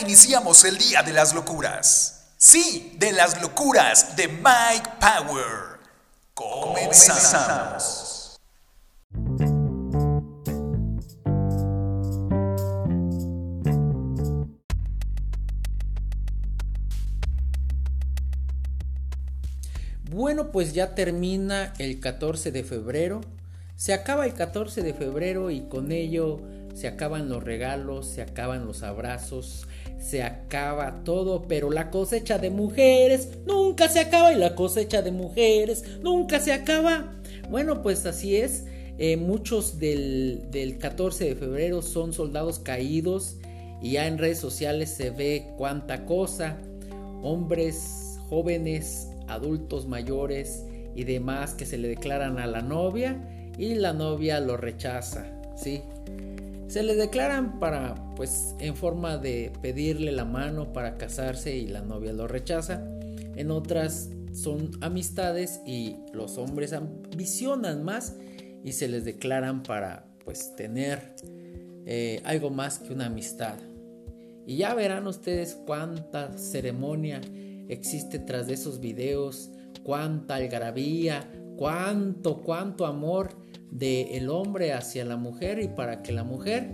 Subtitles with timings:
[0.00, 2.28] iniciamos el día de las locuras.
[2.36, 5.78] Sí, de las locuras de Mike Power.
[6.34, 8.40] Comenzamos.
[20.04, 23.20] Bueno, pues ya termina el 14 de febrero.
[23.76, 26.40] Se acaba el 14 de febrero y con ello
[26.74, 29.66] se acaban los regalos, se acaban los abrazos,
[30.00, 35.12] se acaba todo, pero la cosecha de mujeres nunca se acaba y la cosecha de
[35.12, 37.12] mujeres nunca se acaba.
[37.50, 38.64] Bueno, pues así es.
[38.98, 43.36] Eh, muchos del, del 14 de febrero son soldados caídos
[43.80, 46.56] y ya en redes sociales se ve cuánta cosa.
[47.22, 50.64] Hombres, jóvenes, adultos mayores
[50.94, 55.26] y demás que se le declaran a la novia y la novia lo rechaza,
[55.56, 55.82] ¿sí?
[56.70, 61.80] Se le declaran para, pues, en forma de pedirle la mano para casarse y la
[61.80, 62.80] novia lo rechaza.
[63.34, 68.14] En otras son amistades y los hombres ambicionan más
[68.62, 71.16] y se les declaran para, pues, tener
[71.86, 73.58] eh, algo más que una amistad.
[74.46, 77.20] Y ya verán ustedes cuánta ceremonia
[77.68, 79.50] existe tras de esos videos,
[79.82, 83.30] cuánta algarabía, cuánto, cuánto amor
[83.70, 86.70] del el hombre hacia la mujer y para que la mujer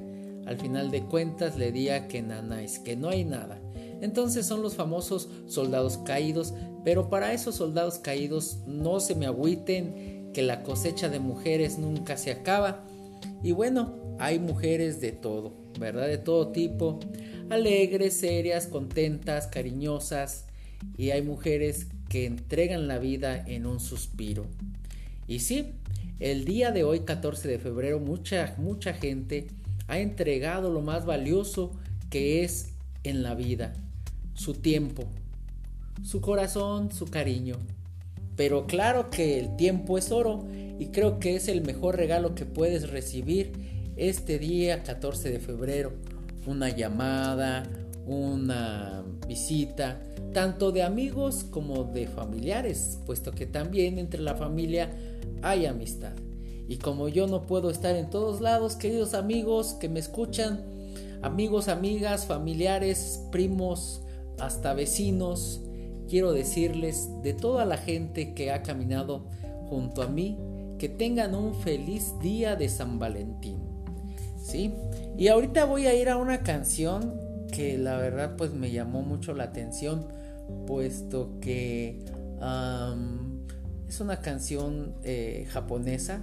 [0.47, 3.61] al final de cuentas le diga que nanáis, que no hay nada.
[4.01, 10.31] Entonces son los famosos soldados caídos, pero para esos soldados caídos no se me agüiten
[10.33, 12.85] que la cosecha de mujeres nunca se acaba.
[13.43, 16.07] Y bueno, hay mujeres de todo, ¿verdad?
[16.07, 17.01] De todo tipo,
[17.51, 20.47] alegres, serias, contentas, cariñosas,
[20.97, 24.47] y hay mujeres que entregan la vida en un suspiro.
[25.27, 25.73] Y sí,
[26.19, 29.49] el día de hoy, 14 de febrero, mucha, mucha gente
[29.87, 31.73] ha entregado lo más valioso
[32.11, 32.71] que es
[33.05, 33.75] en la vida,
[34.35, 35.05] su tiempo,
[36.03, 37.57] su corazón, su cariño.
[38.35, 40.47] Pero claro que el tiempo es oro
[40.79, 43.53] y creo que es el mejor regalo que puedes recibir
[43.97, 45.93] este día 14 de febrero.
[46.47, 47.65] Una llamada,
[48.07, 50.01] una visita,
[50.33, 54.91] tanto de amigos como de familiares, puesto que también entre la familia
[55.43, 56.13] hay amistad.
[56.69, 60.65] Y como yo no puedo estar en todos lados, queridos amigos que me escuchan,
[61.23, 64.03] amigos, amigas, familiares, primos,
[64.39, 65.63] hasta vecinos,
[66.09, 69.27] quiero decirles de toda la gente que ha caminado
[69.69, 70.39] junto a mí,
[70.79, 73.59] que tengan un feliz día de San Valentín.
[74.39, 74.73] ¿Sí?
[75.19, 79.35] Y ahorita voy a ir a una canción que la verdad pues me llamó mucho
[79.35, 80.07] la atención
[80.67, 82.05] puesto que
[83.89, 86.23] es una canción eh, japonesa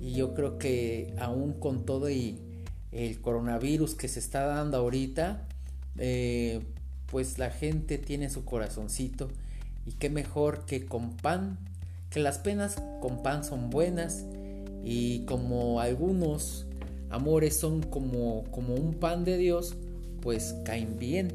[0.00, 2.38] y yo creo que aún con todo y
[2.92, 5.46] el coronavirus que se está dando ahorita
[5.98, 6.60] eh,
[7.06, 9.28] pues la gente tiene su corazoncito
[9.86, 11.58] y qué mejor que con pan
[12.10, 14.24] que las penas con pan son buenas
[14.84, 16.66] y como algunos
[17.10, 19.76] amores son como, como un pan de Dios
[20.20, 21.32] pues caen bien.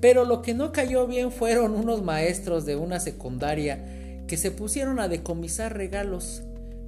[0.00, 3.84] Pero lo que no cayó bien fueron unos maestros de una secundaria
[4.26, 6.42] que se pusieron a decomisar regalos.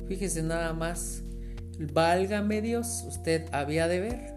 [0.06, 1.22] Fíjese nada más.
[1.92, 4.34] Válgame Dios, usted había de ver.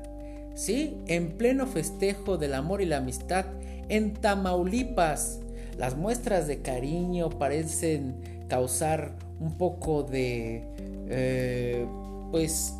[0.55, 3.45] Sí, en pleno festejo del amor y la amistad
[3.89, 5.39] en Tamaulipas.
[5.77, 10.63] Las muestras de cariño parecen causar un poco de...
[11.09, 11.85] Eh,
[12.31, 12.73] pues...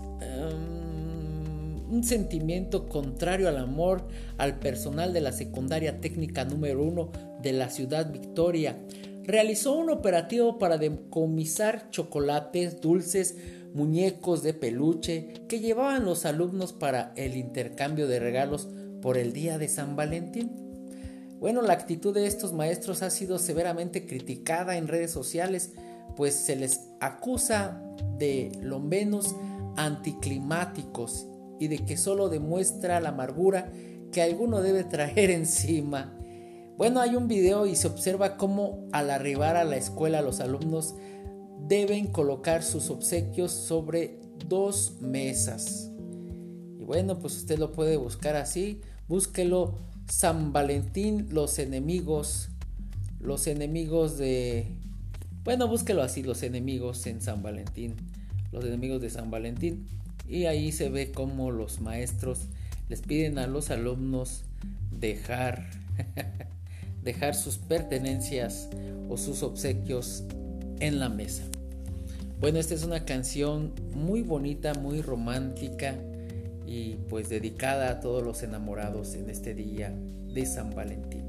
[1.94, 4.08] Un sentimiento contrario al amor
[4.40, 7.12] al personal de la secundaria técnica número uno
[7.44, 8.80] de la ciudad Victoria.
[9.24, 13.38] Realizó un operativo para decomisar chocolates, dulces,
[13.76, 19.60] muñecos de peluche que llevaban los alumnos para el intercambio de regalos por el día
[19.60, 20.50] de San Valentín.
[21.40, 25.74] Bueno, la actitud de estos maestros ha sido severamente criticada en redes sociales,
[26.16, 27.80] pues se les acusa
[28.18, 29.36] de lo menos
[29.76, 31.28] anticlimáticos
[31.60, 33.72] y de que solo demuestra la amargura
[34.12, 36.18] que alguno debe traer encima.
[36.78, 40.96] Bueno, hay un video y se observa cómo al arribar a la escuela los alumnos
[41.68, 45.92] deben colocar sus obsequios sobre dos mesas.
[46.80, 48.82] Y bueno, pues usted lo puede buscar así.
[49.08, 49.76] Búsquelo
[50.10, 52.50] San Valentín, los enemigos.
[53.20, 54.68] Los enemigos de...
[55.44, 57.96] Bueno, búsquelo así, los enemigos en San Valentín.
[58.52, 59.88] Los enemigos de San Valentín
[60.28, 62.48] y ahí se ve cómo los maestros
[62.90, 64.44] les piden a los alumnos
[64.92, 65.66] dejar
[67.04, 68.70] dejar sus pertenencias
[69.10, 70.24] o sus obsequios
[70.80, 71.44] en la mesa.
[72.40, 75.96] Bueno, esta es una canción muy bonita, muy romántica
[76.66, 79.94] y pues dedicada a todos los enamorados en este día
[80.34, 81.24] de San Valentín.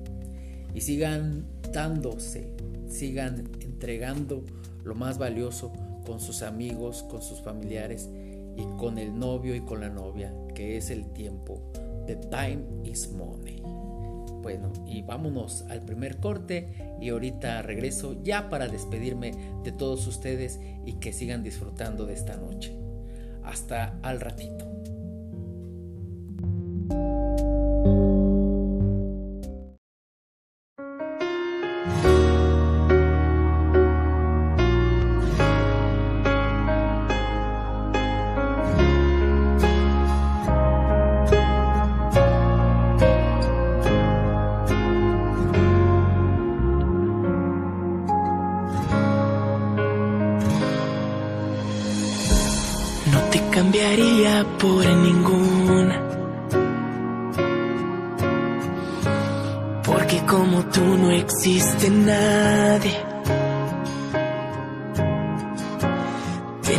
[0.75, 2.49] Y sigan dándose,
[2.89, 4.45] sigan entregando
[4.85, 5.73] lo más valioso
[6.05, 8.09] con sus amigos, con sus familiares
[8.57, 11.61] y con el novio y con la novia, que es el tiempo.
[12.07, 13.63] The time is money.
[14.43, 20.61] Bueno, y vámonos al primer corte y ahorita regreso ya para despedirme de todos ustedes
[20.85, 22.77] y que sigan disfrutando de esta noche.
[23.43, 24.74] Hasta al ratito.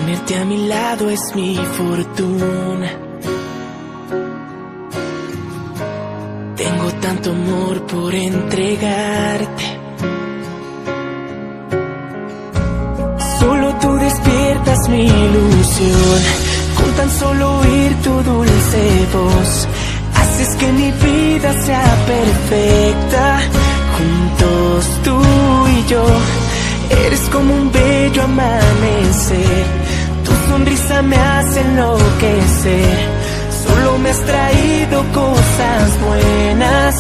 [0.06, 2.90] Tenerte a mi lado es mi fortuna.
[6.56, 9.64] Tengo tanto amor por entregarte.
[13.40, 16.22] Solo tú despiertas mi ilusión
[16.98, 19.68] tan solo oír tu dulce voz.
[20.22, 23.42] Haces que mi vida sea perfecta.
[23.98, 25.20] Juntos tú
[25.78, 26.06] y yo.
[27.06, 29.85] Eres como un bello amanecer.
[30.50, 32.98] Sonrisa me hace enloquecer.
[33.66, 36.96] Solo me has traído cosas buenas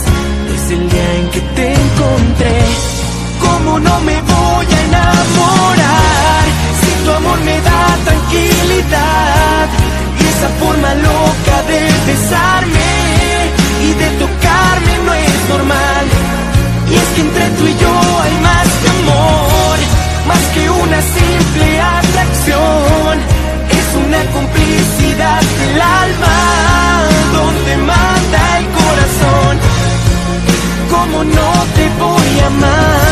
[0.49, 2.57] desde el día en que te encontré.
[3.39, 6.43] ¿Cómo no me voy a enamorar
[6.81, 9.69] si tu amor me da tranquilidad?
[10.35, 11.81] esa forma loca de
[12.11, 12.91] besarme
[13.87, 16.05] y de tocarme no es normal.
[16.91, 17.93] Y es que entre tú y yo
[18.23, 19.77] hay más que amor,
[20.27, 21.74] más que una simple
[31.89, 33.04] voy a amar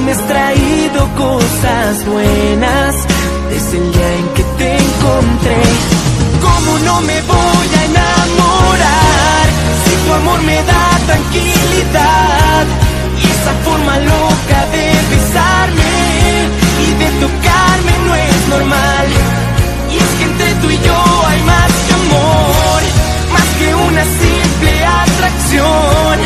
[0.00, 2.94] Me has traído cosas buenas
[3.50, 5.62] desde el día en que te encontré.
[6.40, 9.46] ¿Cómo no me voy a enamorar
[9.84, 12.66] si tu amor me da tranquilidad?
[13.42, 15.92] esa forma loca de besarme
[16.84, 19.06] y de tocarme no es normal.
[19.92, 20.98] Y es que entre tú y yo
[21.28, 22.82] hay más que amor,
[23.32, 26.16] más que una simple atracción.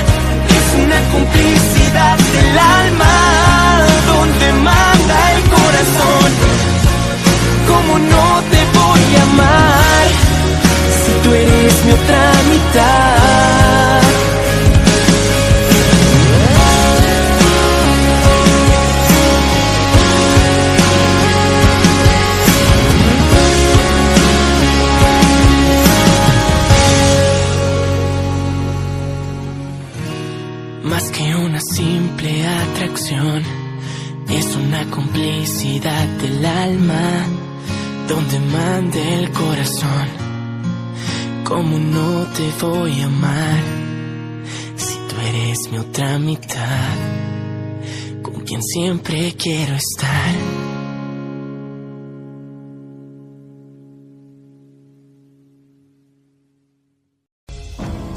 [0.56, 3.45] Es una complicidad del alma
[5.76, 6.32] corazón.
[7.68, 8.65] ¿Cómo no te
[45.70, 46.94] mi otra mitad
[48.22, 50.75] con quien siempre quiero estar?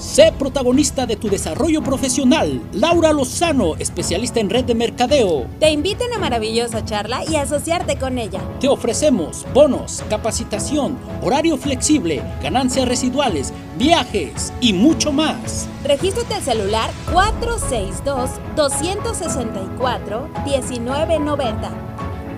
[0.10, 2.64] Sé protagonista de tu desarrollo profesional.
[2.74, 5.46] Laura Lozano, especialista en red de mercadeo.
[5.60, 8.42] Te invito a una maravillosa charla y asociarte con ella.
[8.60, 15.70] Te ofrecemos bonos, capacitación, horario flexible, ganancias residuales, viajes y mucho más.
[15.84, 21.89] Regístrate al celular 462 264 1990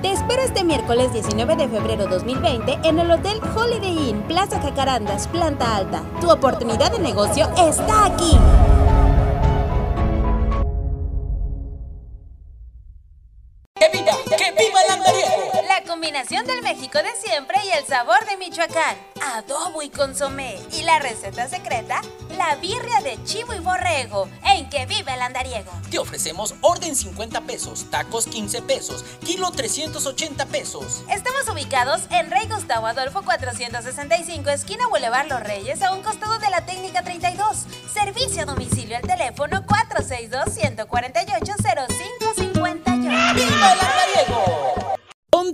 [0.02, 5.28] te espero este miércoles 19 de febrero 2020 en el Hotel Holiday Inn Plaza Jacarandas,
[5.28, 6.04] planta alta.
[6.20, 8.38] Tu oportunidad de negocio está aquí.
[16.22, 18.96] Combinación del México de siempre y el sabor de Michoacán.
[19.34, 20.60] Adobo y consomé.
[20.72, 22.02] Y la receta secreta,
[22.38, 25.72] la birria de chivo y borrego, en que vive el andariego.
[25.90, 31.04] Te ofrecemos orden 50 pesos, tacos 15 pesos, kilo 380 pesos.
[31.10, 36.50] Estamos ubicados en Rey Gustavo Adolfo 465, esquina Boulevard Los Reyes, a un costado de
[36.52, 37.66] la técnica 32.
[37.92, 43.02] Servicio a domicilio al teléfono 462 148 0558.
[43.34, 44.11] ¡Viva el andariego!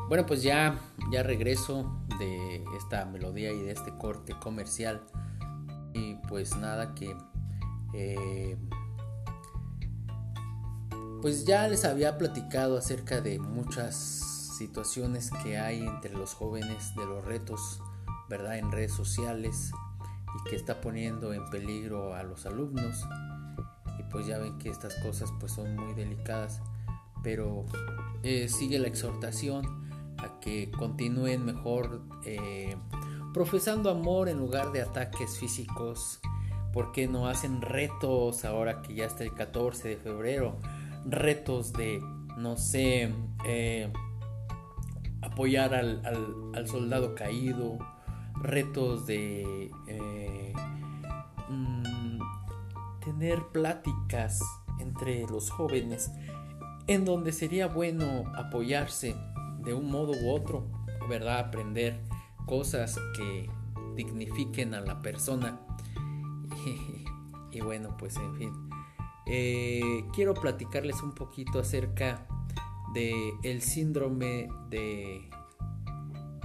[0.09, 0.79] Bueno, pues ya,
[1.11, 5.05] ya regreso de esta melodía y de este corte comercial.
[5.93, 7.15] Y pues nada que...
[7.93, 8.57] eh,
[11.21, 14.29] pues ya les había platicado acerca de muchas
[14.59, 17.81] situaciones que hay entre los jóvenes, de los retos,
[18.27, 18.57] ¿verdad?
[18.57, 19.71] En redes sociales
[20.35, 23.07] y que está poniendo en peligro a los alumnos.
[23.97, 26.61] Y pues ya ven que estas cosas pues son muy delicadas.
[27.23, 27.65] Pero
[28.21, 29.65] eh, sigue la exhortación
[30.17, 32.75] a que continúen mejor eh,
[33.33, 36.19] profesando amor en lugar de ataques físicos.
[36.71, 40.57] porque no hacen retos ahora que ya está el 14 de febrero?
[41.05, 41.99] Retos de,
[42.37, 43.11] no sé,
[43.43, 43.91] eh,
[45.21, 46.01] apoyar al,
[46.55, 47.77] al- soldado caído.
[48.41, 50.53] Retos de eh,
[51.49, 52.19] mm,
[53.03, 54.41] tener pláticas
[54.79, 56.11] entre los jóvenes
[56.87, 59.15] en donde sería bueno apoyarse
[59.59, 60.65] de un modo u otro,
[61.09, 61.39] ¿verdad?
[61.39, 61.99] Aprender
[62.45, 63.49] cosas que
[63.95, 65.59] dignifiquen a la persona.
[67.51, 68.53] y bueno, pues en fin.
[69.27, 72.25] Eh, quiero platicarles un poquito acerca
[72.93, 75.29] de el síndrome de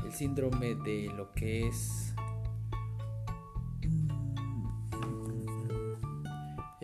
[0.05, 2.15] el síndrome de lo que es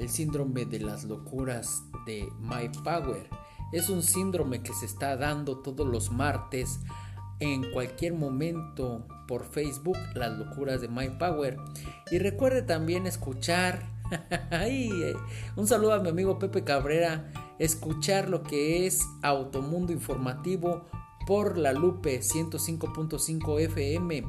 [0.01, 3.29] el síndrome de las locuras de My Power.
[3.73, 6.81] Es un síndrome que se está dando todos los martes
[7.39, 11.59] en cualquier momento por Facebook, las locuras de My Power.
[12.11, 13.83] Y recuerde también escuchar,
[15.57, 20.87] un saludo a mi amigo Pepe Cabrera, escuchar lo que es Automundo Informativo
[21.27, 24.25] por la Lupe 105.5 FM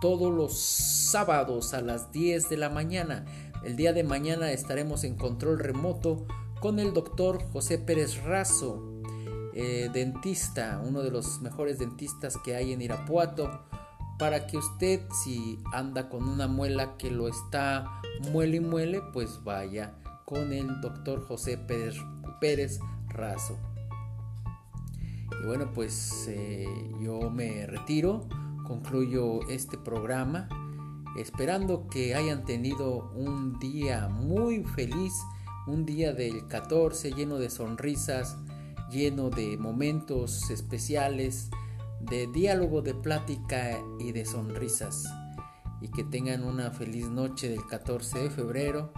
[0.00, 3.26] todos los sábados a las 10 de la mañana.
[3.64, 6.24] El día de mañana estaremos en control remoto
[6.60, 8.80] con el doctor José Pérez Razo,
[9.54, 13.64] eh, dentista, uno de los mejores dentistas que hay en Irapuato,
[14.20, 19.42] para que usted si anda con una muela que lo está muele y muele, pues
[19.42, 19.96] vaya
[20.28, 21.96] con el doctor José Pérez,
[22.38, 23.58] Pérez Razo.
[25.42, 26.68] Y bueno, pues eh,
[27.00, 28.28] yo me retiro,
[28.66, 30.46] concluyo este programa,
[31.16, 35.14] esperando que hayan tenido un día muy feliz,
[35.66, 38.36] un día del 14 lleno de sonrisas,
[38.90, 41.48] lleno de momentos especiales,
[42.00, 45.06] de diálogo, de plática y de sonrisas.
[45.80, 48.92] Y que tengan una feliz noche del 14 de febrero.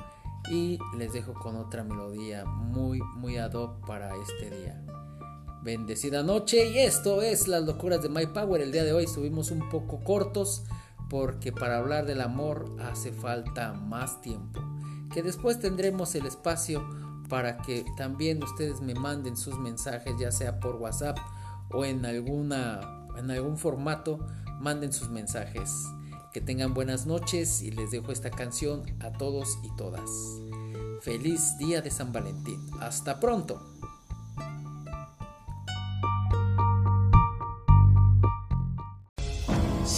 [0.48, 4.84] Y les dejo con otra melodía muy, muy ad hoc para este día.
[5.62, 8.62] Bendecida noche y esto es las locuras de My Power.
[8.62, 10.64] El día de hoy estuvimos un poco cortos
[11.10, 14.60] porque para hablar del amor hace falta más tiempo.
[15.12, 16.88] Que después tendremos el espacio
[17.28, 21.18] para que también ustedes me manden sus mensajes, ya sea por WhatsApp
[21.72, 24.18] o en alguna en algún formato,
[24.60, 25.70] manden sus mensajes.
[26.32, 30.08] Que tengan buenas noches y les dejo esta canción a todos y todas.
[31.02, 32.60] Feliz día de San Valentín.
[32.80, 33.60] Hasta pronto.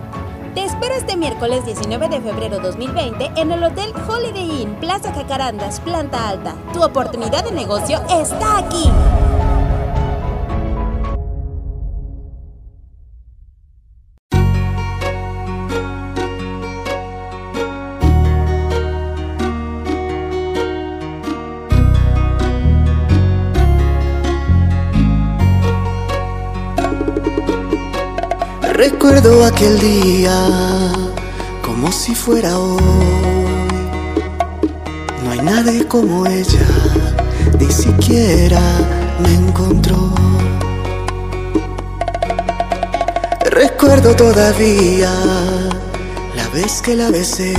[0.54, 5.80] Te espero este miércoles 19 de febrero 2020 en el Hotel Holiday Inn, Plaza Jacarandas,
[5.80, 6.54] planta alta.
[6.72, 8.90] Tu oportunidad de negocio está aquí.
[28.78, 30.32] Recuerdo aquel día
[31.62, 32.80] como si fuera hoy.
[35.24, 36.64] No hay nadie como ella,
[37.58, 38.60] ni siquiera
[39.18, 40.14] me encontró.
[43.50, 45.10] Recuerdo todavía
[46.36, 47.54] la vez que la besé.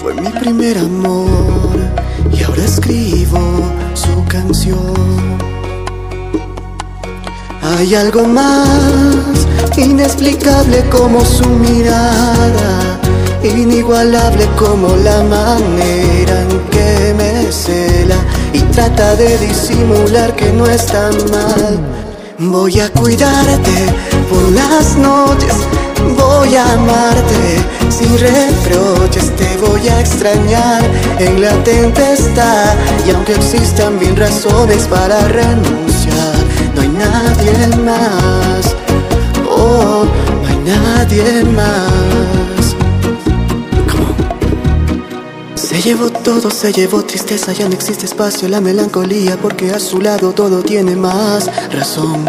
[0.00, 1.78] Fue mi primer amor
[2.32, 3.60] y ahora escribo
[3.92, 5.49] su canción.
[7.78, 9.46] Hay algo más
[9.76, 12.98] inexplicable como su mirada,
[13.42, 18.16] inigualable como la manera en que me cela
[18.52, 21.78] y trata de disimular que no está mal.
[22.38, 23.86] Voy a cuidarte
[24.28, 25.54] por las noches,
[26.16, 30.82] voy a amarte sin reproches, te voy a extrañar
[31.18, 32.74] en la tempestad
[33.06, 36.39] y aunque existan mil razones para renunciar,
[37.00, 38.76] nadie más,
[39.48, 40.04] oh,
[40.42, 42.76] no hay nadie más.
[45.54, 50.00] Se llevó todo, se llevó tristeza, ya no existe espacio, la melancolía, porque a su
[50.00, 52.24] lado todo tiene más razón.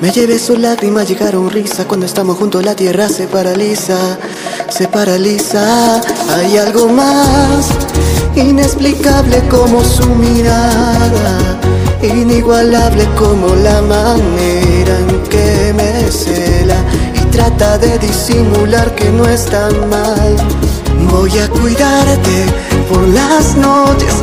[0.00, 4.18] Me llevé su lágrima, llegaron risa, cuando estamos juntos la tierra se paraliza,
[4.68, 6.00] se paraliza.
[6.36, 7.68] Hay algo más
[8.36, 11.58] inexplicable como su mirada,
[12.02, 16.76] inigualable como la manera en que me cela
[17.14, 20.36] y trata de disimular que no es tan mal.
[21.10, 22.46] Voy a cuidarte
[22.88, 24.14] por las noches,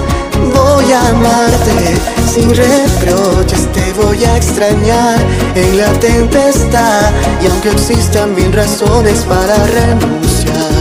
[0.54, 1.98] voy a amarte
[2.34, 5.20] sin reproches, te voy a extrañar
[5.56, 10.72] en la tempestad y aunque existan mil razones para renunciar,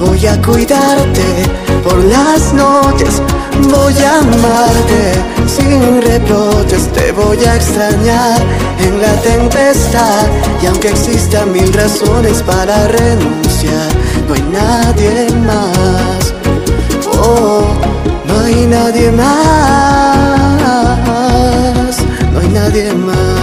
[0.00, 3.22] voy a cuidarte por las noches,
[3.70, 5.12] voy a amarte
[5.46, 8.40] sin reproches, te voy a extrañar
[8.78, 10.26] en la tempestad
[10.62, 13.88] y aunque existan mil razones para renunciar,
[14.28, 16.34] no hay nadie más.
[17.22, 17.62] Oh,
[18.26, 19.30] no hay nadie más.
[22.32, 23.39] No hay nadie más.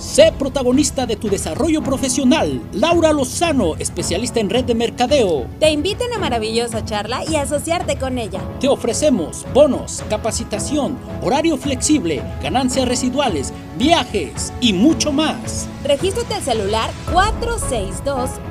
[0.00, 2.62] Sé protagonista de tu desarrollo profesional.
[2.72, 5.46] Laura Lozano, especialista en red de mercadeo.
[5.58, 8.40] Te invito a una maravillosa charla y asociarte con ella.
[8.60, 15.68] Te ofrecemos bonos, capacitación, horario flexible, ganancias residuales, viajes y mucho más.
[15.84, 16.90] Regístrate al celular